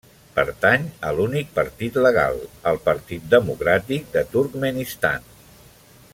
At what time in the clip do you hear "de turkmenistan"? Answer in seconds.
4.17-5.31